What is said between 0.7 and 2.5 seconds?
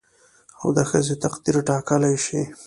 د ښځې تقدير ټاکلى شي